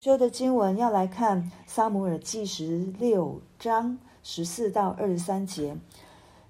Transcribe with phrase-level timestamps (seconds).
[0.00, 5.76] 修的经文要来看《撒母耳记》十六章十四到二十三节。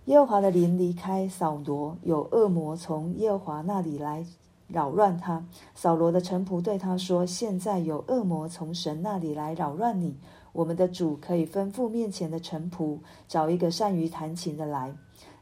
[0.05, 4.27] 耶和华的灵离开扫罗，有恶魔从耶和华那里来
[4.67, 5.43] 扰乱他。
[5.75, 10.15] 扫罗的臣仆对他说：“现在有恶魔从神那里来扰乱你，
[10.53, 14.95] 我们的主可以吩咐面前的臣仆找一个善于弹琴的来。”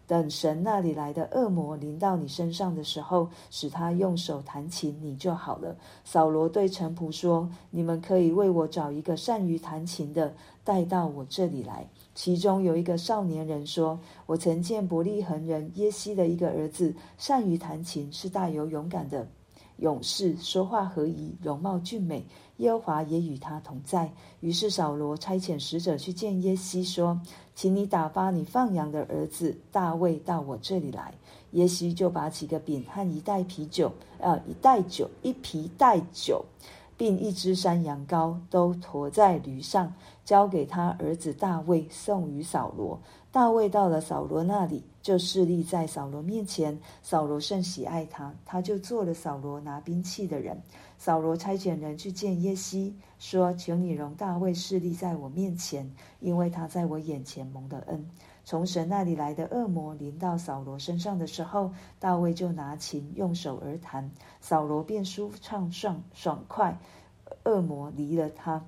[0.07, 5.77] 等神那里来的恶魔临到你身上的时候，使他用手弹琴，你就好了。
[6.05, 10.32] 扫罗对臣仆说：“你们可以为我找一个善于弹琴的，
[10.62, 19.27] 带到我这里来。”其中有一个少年人说：“我曾见伯利恒人耶西的一个儿子，善于弹琴，是大有勇敢的
[19.79, 22.24] 勇士，说话合宜，容貌俊美。
[22.59, 24.10] 耶和华也与他同在。”
[24.41, 27.20] 于是扫罗差遣使者去见耶西，说。
[27.56, 31.15] 请你打发你放羊的儿子大卫到我这里来。
[31.52, 36.45] 耶西就把几个饼和一袋啤酒，呃，一袋酒，一皮袋酒，
[36.98, 39.91] 并一只山羊羔，都驮在驴上，
[40.23, 43.01] 交给他儿子大卫送与扫罗。
[43.32, 46.79] 大卫到了扫罗那里，就侍立在扫罗面前。
[47.02, 50.60] 扫罗甚喜爱他，他就做了扫罗拿兵器的人。
[50.99, 58.09] 扫罗差遣人去见耶西，说：“求你容大卫侍立在我面前，因为他在我眼前蒙的恩。”
[58.45, 66.78] 从神那里来的恶魔临到扫罗身上的时候，大卫就拿琴用手而弹，扫罗便舒畅爽爽快，
[67.44, 68.65] 恶魔离了他。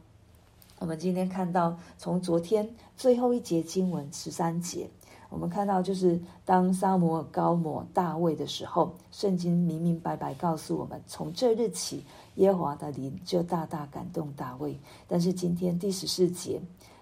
[0.81, 4.91] 我们今天看到，从昨天最后一节经文十三节。
[5.31, 12.03] 我们看到，就是当撒母耳膏抹大卫的时候，圣经明明白白告诉我们，从这日起，
[12.37, 14.79] 耶和华的灵就大大感动大卫。
[15.07, 16.61] 但是今天第十四节，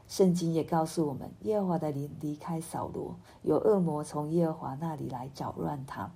[0.09, 6.11] 圣经也告诉我们，耶和华的灵离开扫罗，有恶魔从耶和华那里来扰乱他。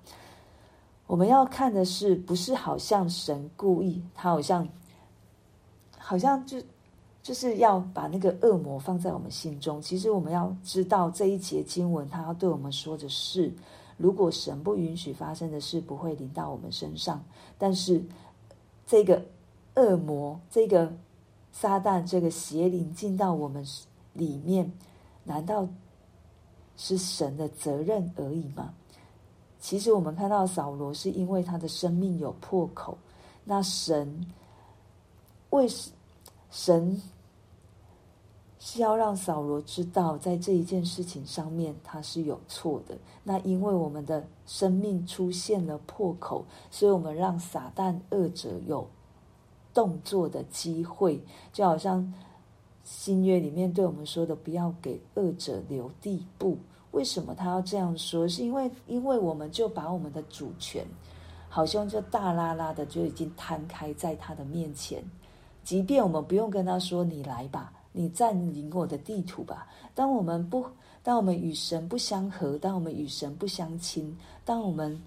[1.07, 4.67] 我们要看的是，不是好像神故意，他好像，
[5.97, 6.61] 好像就。
[7.23, 9.81] 就是要把那个恶魔放在我们心中。
[9.83, 13.53] 其实我们要知道这一节经文，他要对我们说的是：
[13.99, 17.23] 如果神不允许发生的事，不会临到我们身上。
[17.59, 18.03] 但是
[18.87, 19.23] 这个
[19.75, 20.91] 恶魔、这个
[21.53, 23.63] 撒旦、这个邪灵进到我们
[24.15, 24.73] 里面，
[25.25, 25.69] 难道
[26.77, 28.73] 是神的责任而已吗？
[29.61, 32.97] 其实我们看到扫罗是因为他的生命有破口，
[33.45, 34.27] 那神
[35.51, 35.91] 为什？
[36.51, 37.01] 神
[38.59, 42.99] 是要让扫罗知道，在这一件事情上面他是有错的。
[43.25, 48.87] 那因为我们的生命出现了破口，所以我们让撒旦恶者有
[49.73, 51.23] 动作的机会，
[51.53, 52.13] 就好像
[52.85, 56.59] 新约里面对我们说的，不要给恶者留地步。
[56.91, 58.27] 为什么他要这样说？
[58.27, 60.85] 是因为因为我们就把我们的主权，
[61.49, 65.03] 好像就大拉拉的就已经摊开在他的面前。
[65.71, 70.67] 即便我们不用跟他说“你来吧，你占领我的地图吧”，当我们不，
[71.01, 75.01] 当我们与神不相合，当我们与神不相亲，当我们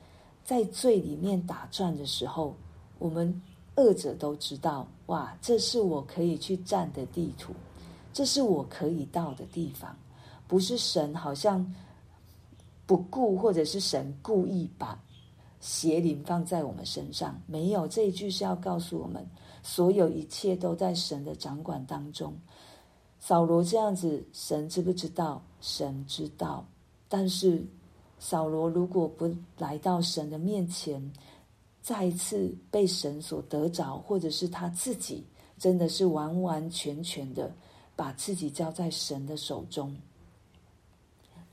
[0.46, 2.56] 在罪里面打转的时候，
[2.97, 3.41] 我们
[3.75, 7.51] 二者都知道，哇，这是我可以去占的地图，
[8.13, 9.94] 这是我可以到的地方，
[10.47, 11.75] 不是神好像
[12.85, 14.97] 不顾，或者是神故意把
[15.59, 19.28] 邪灵放在我们身上，没有，这一句是要告诉我们。
[19.63, 22.38] 所有一切都在神的掌管当中。
[23.19, 25.41] 扫罗这样子，神知不知道？
[25.62, 26.66] 神知道。
[27.07, 27.66] 但是
[28.19, 31.01] 扫罗如果不来到神的面前，
[31.81, 35.24] 再一次被神所得着，或者是他自己
[35.57, 37.50] 真的是完完全全的
[37.95, 39.95] 把自己交在神的手中，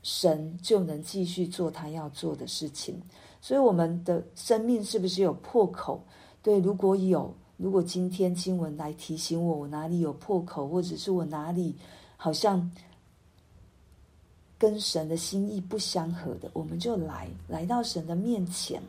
[0.03, 3.01] 神就能继续做他要做的事情。
[3.39, 6.03] 所以我们的生命是不是有破口？
[6.43, 7.33] 对，如果有。
[7.61, 11.75] 如果今天经文来提醒我，我哪里有破口，或者是我哪里
[12.17, 12.71] 好像
[14.57, 18.81] 跟神的心意不相合的，我们就来来到神的面前。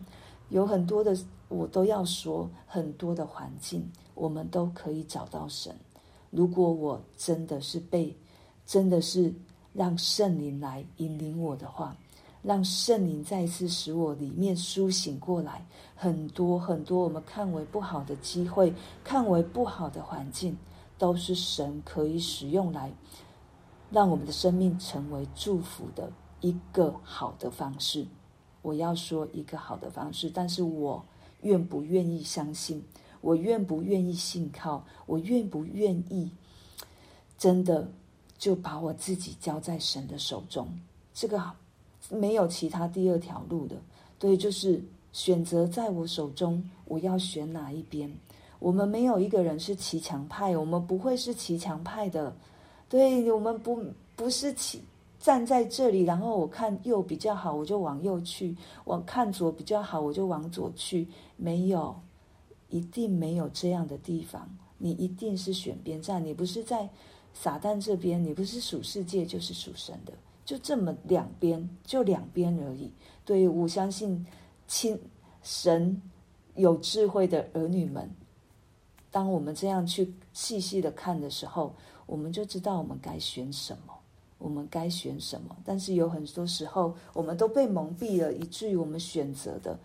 [0.49, 1.15] 有很多的，
[1.49, 5.75] 我都要说，很多的环境，我们都可以找到神。
[6.31, 8.17] 如果我真的是被，
[8.65, 9.31] 真的是
[9.75, 11.95] 让圣灵来引领我的话。
[12.43, 18.75] 让圣灵再一次使我里面苏醒过来，很多很多我们看为不好的机会，
[19.05, 20.57] 看为不好的环境，
[20.99, 22.93] 都是神可以使用来
[23.91, 26.11] 让我们的生命成为祝福的
[26.41, 28.05] 一个好的方式。
[28.61, 31.05] 我要说一个好的方式，但是我
[31.43, 32.85] 愿不愿意相信？
[33.21, 34.85] 我愿不愿意信靠？
[35.07, 36.29] 我愿不愿意
[37.39, 37.89] 真的
[38.37, 40.69] 就把我自己交在神的手中？
[41.15, 41.55] 这个好。
[42.13, 43.77] 没有其他第二条路的，
[44.19, 44.83] 对，就是
[45.13, 48.13] 选择在我手中，我要选哪一边？
[48.59, 52.35] 我们没有一个人是骑墙派，我们不会是骑墙派的。
[52.89, 53.83] 对，我们不
[54.15, 54.81] 不是骑
[55.19, 58.55] 站在这里，然后我看右比较好，我就往右去；
[58.85, 61.09] 我看左比较好，我就往左去。
[61.37, 61.95] 没有，
[62.69, 64.49] 一定没有这样的地方。
[64.79, 66.89] 你一定是选边站，你不是在
[67.35, 70.13] 撒旦这边，你不是属世界就是属神的，
[70.45, 72.91] 就这么两边，就两边而已。
[73.25, 74.27] 对于，我相信
[74.67, 74.99] 亲
[75.43, 76.01] 神
[76.55, 78.11] 有智慧的儿女们，
[79.11, 81.75] 当我们这样去细细的看的时候，
[82.07, 83.95] 我们就知道我们该选什么，
[84.39, 85.57] 我们该选什么。
[85.65, 89.79] 但是有很多时候，我们都被蒙蔽了，以至于我们选择的。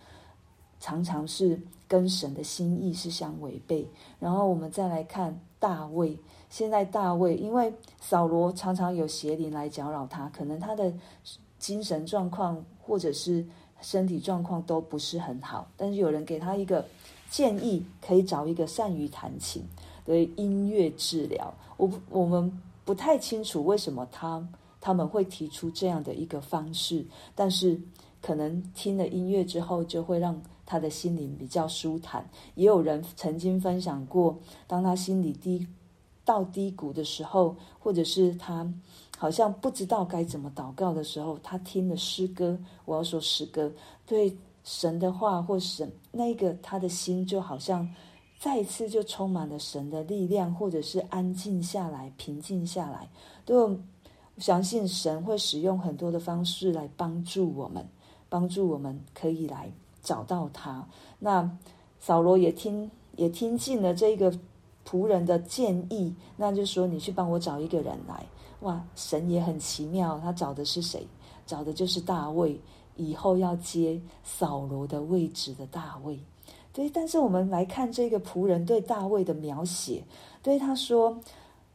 [0.80, 3.86] 常常是跟神的心意是相违背。
[4.20, 6.16] 然后我们再来看大卫，
[6.48, 10.92] 现在大卫因为扫罗常常有邪灵来搅扰他，可能他的
[11.58, 13.44] 精神状况或者是
[13.80, 15.68] 身体状况都不是很好。
[15.76, 16.84] 但是有人给他一个
[17.30, 19.62] 建议，可以找一个善于弹琴
[20.04, 21.52] 的音乐治疗。
[21.76, 22.52] 我我们
[22.84, 24.46] 不太清楚为什么他
[24.80, 27.04] 他们会提出这样的一个方式，
[27.34, 27.80] 但是
[28.22, 30.40] 可能听了音乐之后就会让。
[30.68, 35.66] 他的心灵比较舒坦，也有人曾经分享过，当他心里低
[36.26, 38.70] 到低谷的时候，或者是他
[39.16, 43.72] 好像不知道该怎么祷告的时候，他听了诗歌，我要说诗歌，
[44.04, 47.88] 对神的话或神那个他的心就好像
[48.38, 53.08] 再一次就充满了神的力量，或者是安静下来、平静下来。
[53.46, 53.74] 都
[54.36, 57.88] 相信神会使用很多的方式来帮助我们，
[58.28, 59.72] 帮助我们可以来。
[60.08, 60.88] 找到他，
[61.18, 61.50] 那
[62.00, 64.32] 扫罗也听也听进了这个
[64.88, 68.24] 仆人的建议，那就说你去帮我找一个人来。
[68.60, 71.06] 哇，神也很奇妙，他找的是谁？
[71.44, 72.58] 找的就是大卫，
[72.96, 76.18] 以后要接扫罗的位置的大卫。
[76.72, 80.02] 对，但是我们来看这个仆人对大卫的描写，
[80.42, 81.20] 对他说。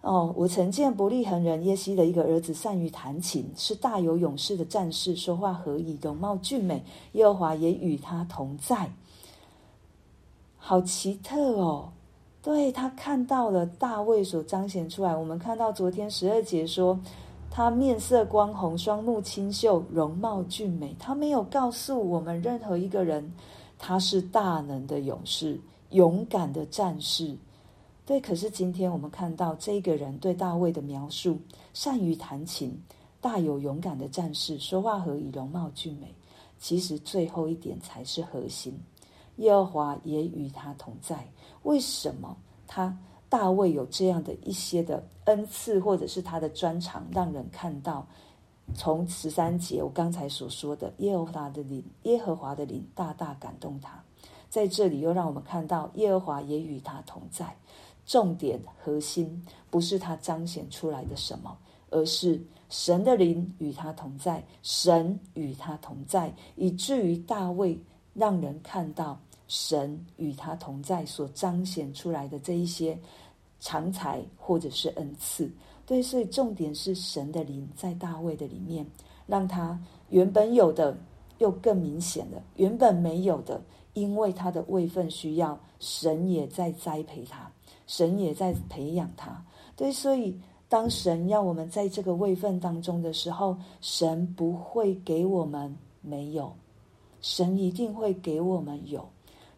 [0.04, 6.84] 哦，我曾见伯利恒人耶西的一个儿子，善于弹琴，是大有勇士的战士，说话何以，容貌俊美。
[7.14, 8.92] 耶和华也与他同在。
[10.58, 11.94] 好奇特哦！
[12.42, 15.16] 对，他看到了大卫所彰显出来。
[15.16, 17.00] 我们看到昨天十二节说，
[17.50, 20.94] 他面色光红，双目清秀，容貌俊美。
[21.00, 23.32] 他没有告诉我们任何一个人，
[23.80, 25.58] 他是大能的勇士，
[25.92, 27.38] 勇敢的战士。
[28.06, 31.40] 对，可是今天我们看到这个人对大卫的描述：
[31.74, 32.78] 善于弹琴，
[33.22, 36.14] 大有勇敢的战士，说话和以，容貌俊美。
[36.60, 38.78] 其实最后一点才是核心。
[39.38, 41.28] 耶和华也与他同在。
[41.64, 42.36] 为什么
[42.68, 42.98] 他
[43.30, 48.06] 大卫有这样的一些的恩赐，或者是他的专长，让人看到？
[48.76, 54.02] 从十三节我刚才所说的，耶和华的灵，耶和华的灵大大感动他。
[54.50, 57.56] 在这里又让我们看到耶和华也与他同在。
[58.06, 61.58] 重点核心不是他彰显出来的什么，
[61.90, 67.80] 而是神的灵与他同在，神与他同在，以至于大卫
[68.14, 72.98] 让人看到神与他同在所彰显出来的这一些
[73.60, 75.50] 长才或者是恩赐。
[75.86, 78.86] 对，所以重点是神的灵在大卫的里面，
[79.28, 79.80] 让他
[80.10, 80.98] 原本有的
[81.40, 83.62] 又更明显了，原本没有的，
[83.94, 87.52] 因为他的位分需要，神也在栽培他。
[87.86, 89.44] 神也在培养他，
[89.76, 90.38] 对，所以
[90.70, 96.54] 当神要我们在这个位份当中的时候，神不会给我们没有，
[97.22, 99.08] 神一定会给我们有，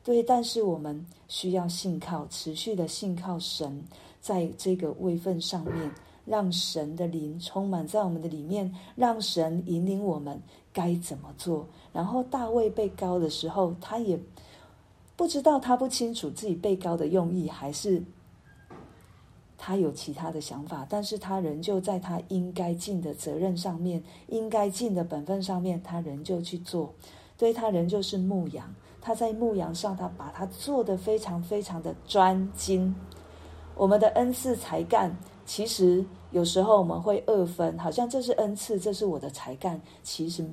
[0.04, 3.84] 对，但是我们需要信靠，持续的信靠神，
[4.20, 5.92] 在这个位份上面，
[6.26, 10.42] 让神的灵充满在我们的里面，让神引领我们
[10.74, 11.66] 该怎么做。
[11.94, 14.20] 然后大卫被高的时候，他也
[15.16, 18.04] 不知道，他不清楚自己被膏的用意，还是。
[19.58, 26.94] 他有其他的想法，但是他仍旧在他应该尽的责任上面，应该尽的本分上面，他仍旧去做。
[27.38, 32.94] 对，他仍旧是牧羊，他在牧羊上，他把他做得非常非常的专精。
[33.76, 40.46] 我们的恩赐才干，其实有时候我们会二分，好像这是恩赐，这是我的才干，其实。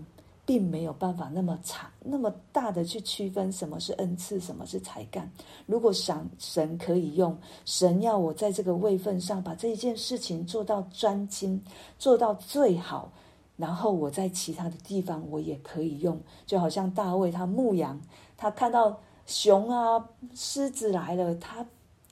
[0.44, 5.30] 并没有办法那么长、那么大的去区分什么是恩赐，什么是才干。
[5.66, 11.62] 如果想神可以用，神要我在这个位份上把这一件事情做到专精，
[11.98, 13.12] 做到最好，
[13.56, 16.20] 然后我在其他的地方我也可以用。
[16.44, 18.00] 就好像大卫他牧羊，
[18.36, 21.64] 他看到熊啊、狮子来了，他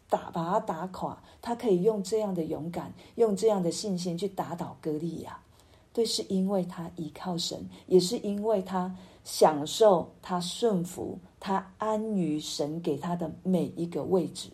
[0.09, 5.37] 打把他打垮，他可以用这样的勇敢，用这样的信心去打倒歌利亚。
[5.93, 8.95] 对，是因为他依靠神，也是因为他
[9.25, 14.49] 享受、他顺服、他安于神给他的每一个位置。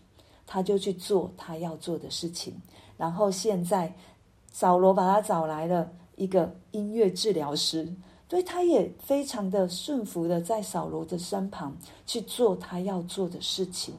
[0.48, 2.54] 他就去做他要做的事情。
[2.96, 3.92] 然后现在
[4.52, 7.92] 扫罗把他找来了一个音乐治疗师，
[8.30, 11.76] 所以他也非常的顺服的在扫罗的身旁
[12.06, 13.92] 去做他要做的事情。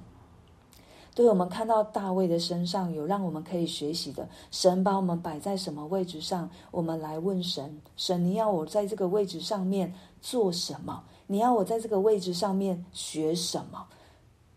[1.17, 11.03] 对，我们看到大卫的身上有让我们可以学习的，神把我们摆在什么位置上，我们来问神：神，你要我在这个位置上面做什么？
[11.25, 13.83] 你要我在这个位置上面学什么？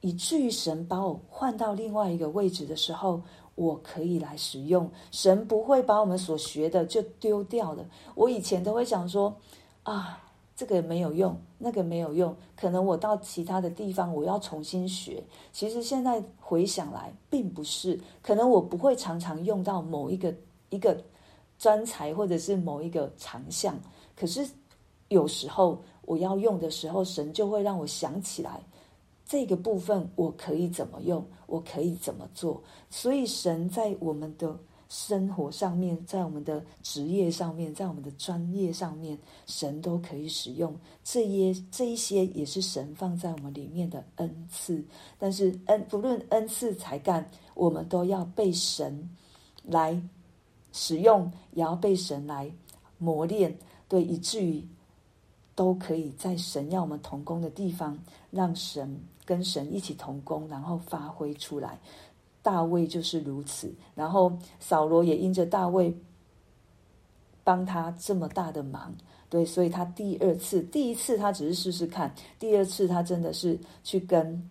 [0.03, 3.23] 以至于神把我换到另外一个位置的时候，
[3.55, 4.91] 我可以来使用。
[5.11, 7.83] 神不会把我们所学的就丢掉的。
[8.15, 9.35] 我以前都会想说，
[9.85, 10.25] 啊。
[10.61, 15.25] 这个没有用，那个没有用，可能我到其他的地方我要重新学。
[15.53, 20.35] 其实现在回想来，并不是，可能我不会常常用到某一个
[20.69, 21.03] 一个
[21.59, 23.75] 专才或者是某一个长项，
[24.15, 24.47] 可是
[25.09, 28.61] 有时候我要用的时候，神就会让我想起来
[29.25, 32.63] 这个部分我可以怎么用，我可以怎么做。
[32.91, 34.55] 所以神在我们的。
[34.91, 39.17] 生活上面，在我们的职业上面，在我们的专业上面，
[39.47, 44.85] 神都可以使用这些，这一些也是神放在我们里面的恩赐。
[45.17, 49.09] 但是恩，不论恩赐才干，我们都要被神
[49.63, 50.03] 来
[50.73, 52.51] 使用，也要被神来
[52.99, 53.57] 磨练，
[53.89, 54.67] 对，以至于
[55.55, 57.97] 都可以在神要我们同工的地方，
[58.33, 61.79] 让神跟神一起同工，然后发挥出来。
[62.43, 65.95] 大卫就是如此，然后扫罗也因着大卫
[67.45, 68.95] 帮他这么大的忙，
[69.29, 74.49] 对，所以他第二次，第一次他只是试试看，第二次他真的是去跟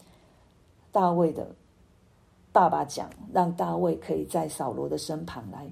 [0.91, 1.55] 大卫的
[2.51, 5.72] 爸爸讲，让大卫可以在扫罗的身旁来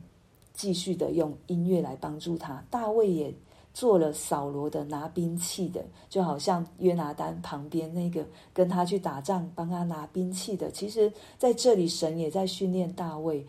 [0.53, 3.33] 继续的用音乐来帮助他，大卫也。
[3.77, 10.71] 做了扫罗的拿兵器的，就好像约拿单旁边那个跟他去打仗、帮他拿兵器的。
[10.71, 13.45] 其实，在这里，神也在训练大卫，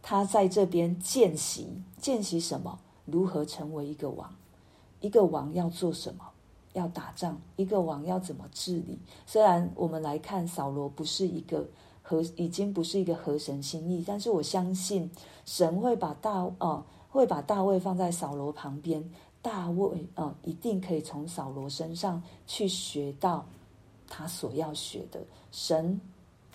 [0.00, 2.78] 他在这边见习，见习什么？
[3.04, 4.32] 如何成为一个王？
[5.00, 6.24] 一个王要做什么？
[6.74, 7.40] 要打仗。
[7.56, 9.00] 一个王要怎么治理？
[9.26, 11.66] 虽然我们来看扫罗不是一个
[12.00, 15.10] 合，已经不是一个合神心意，但是我相信
[15.44, 19.10] 神会把大哦、会把大卫放在扫罗旁边。
[19.44, 23.44] 大卫啊、一定可以从扫罗身上去学到
[24.08, 25.20] 他所要学的。
[25.52, 26.00] 神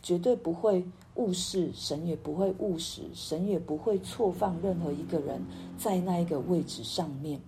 [0.01, 5.39] 绝对不会误事，神也不会误时，神也不会错放任何一个人
[5.77, 7.39] 在那一个位置上面。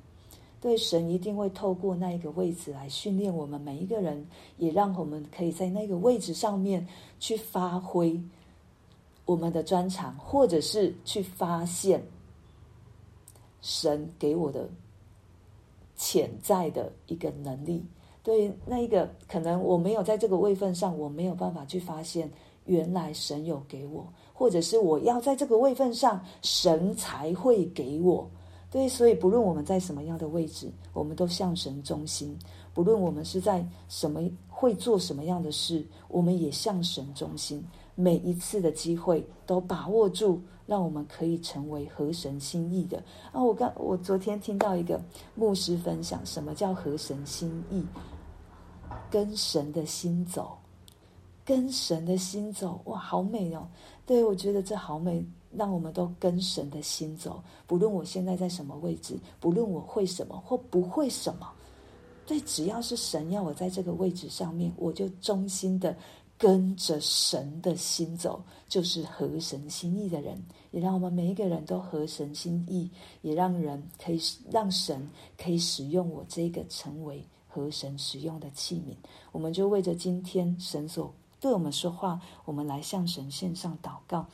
[0.62, 4.24] 对，神一定会透过那一个位置来训练我们每一个人，
[4.60, 6.88] 也让我们可以在那个位置上面
[7.20, 8.22] 去发挥
[9.26, 12.04] 我们的专长，或者是去发现
[13.64, 14.70] 神给我的。
[16.02, 17.86] 潜在的一个能力，
[18.24, 22.28] 对那一个可能我没有在这个位份上，我没有办法去发现，
[22.66, 24.04] 原来神有给我，
[24.34, 28.28] 或者是我要在这个位份上，神才会给我。
[28.72, 32.36] 对，所以不论我们在什么样的位置，我们都向神忠心；
[32.74, 37.64] 不论我们是在什么会做什么样的事，我们也向神忠心。
[38.02, 40.42] 每一次的机会都把握住。
[40.68, 43.04] 让我们可以成为合神心意的
[43.34, 43.44] 啊！
[43.44, 45.02] 我刚我昨天听到一个
[45.36, 47.84] 牧师分享，什么叫合神心意？
[49.10, 50.58] 跟神的心走，
[51.44, 53.68] 跟神的心走，哇，好美哦！
[54.06, 57.44] 对，我觉得这好美，让我们都跟神的心走。
[57.68, 61.52] 不论我现在在什么位置，不论我会什么或不会什么，
[62.26, 65.94] 对，只要是神要我在这个位置上面，我就衷心的。
[66.42, 70.44] 跟着神的心走，就是合神心意的人。
[70.72, 72.90] 也让我们每一个人都合神心意，
[73.22, 74.20] 也让人可以
[74.50, 75.08] 让神
[75.38, 78.96] 可以使用我这个成为合神使用的器皿。
[79.32, 84.26] 我们就为着今天神所对我们说话，我们来向神献上祷告。